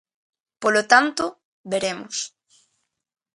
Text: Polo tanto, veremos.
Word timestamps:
Polo 0.61 0.81
tanto, 0.91 1.23
veremos. 1.71 2.15